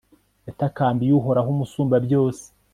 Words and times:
yatakambiye 0.47 1.11
uhoraho 1.19 1.49
umusumbabyose 1.55 2.45